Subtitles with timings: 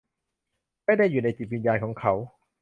[0.85, 2.13] ไม่ได้อยู่ในจิตวิญญาณของเขา?